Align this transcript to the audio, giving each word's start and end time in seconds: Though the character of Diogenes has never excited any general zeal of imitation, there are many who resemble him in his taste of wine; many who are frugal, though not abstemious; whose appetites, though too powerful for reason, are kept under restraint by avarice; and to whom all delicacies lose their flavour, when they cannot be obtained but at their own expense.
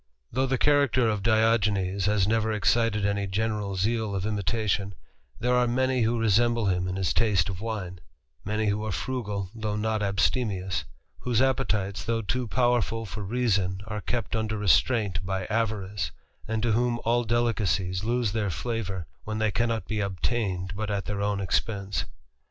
Though 0.31 0.47
the 0.47 0.57
character 0.57 1.07
of 1.07 1.21
Diogenes 1.21 2.07
has 2.07 2.27
never 2.27 2.51
excited 2.51 3.05
any 3.05 3.27
general 3.27 3.75
zeal 3.75 4.15
of 4.15 4.25
imitation, 4.25 4.95
there 5.39 5.53
are 5.55 5.67
many 5.67 6.01
who 6.01 6.19
resemble 6.19 6.65
him 6.65 6.87
in 6.87 6.95
his 6.95 7.13
taste 7.13 7.49
of 7.49 7.61
wine; 7.61 7.99
many 8.43 8.65
who 8.65 8.83
are 8.83 8.91
frugal, 8.91 9.51
though 9.53 9.75
not 9.75 10.01
abstemious; 10.01 10.85
whose 11.19 11.39
appetites, 11.39 12.03
though 12.03 12.23
too 12.23 12.47
powerful 12.47 13.05
for 13.05 13.21
reason, 13.21 13.81
are 13.85 14.01
kept 14.01 14.35
under 14.35 14.57
restraint 14.57 15.23
by 15.23 15.45
avarice; 15.51 16.09
and 16.47 16.63
to 16.63 16.71
whom 16.71 16.99
all 17.05 17.23
delicacies 17.23 18.03
lose 18.03 18.31
their 18.31 18.49
flavour, 18.49 19.05
when 19.23 19.37
they 19.37 19.51
cannot 19.51 19.85
be 19.85 19.99
obtained 19.99 20.73
but 20.75 20.89
at 20.89 21.05
their 21.05 21.21
own 21.21 21.39
expense. 21.39 22.05